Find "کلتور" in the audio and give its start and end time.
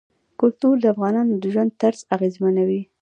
0.39-0.75